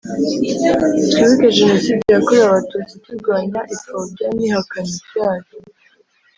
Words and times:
Twibuke 1.11 1.47
Jenoside 1.57 2.03
yakorewe 2.15 2.45
Abatutsi 2.49 2.93
turwanya 3.05 3.59
ipfobya 3.73 4.25
n 4.35 4.37
ihakana 4.45 4.93
ryayo 5.05 5.49